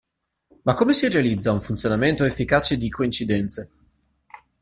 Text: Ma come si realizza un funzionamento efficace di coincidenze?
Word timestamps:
Ma 0.63 0.73
come 0.73 0.93
si 0.93 1.07
realizza 1.09 1.51
un 1.51 1.61
funzionamento 1.61 2.23
efficace 2.23 2.75
di 2.75 2.89
coincidenze? 2.89 3.71